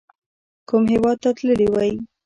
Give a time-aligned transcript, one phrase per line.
[0.67, 1.91] کوم هیواد ته تللي وئ؟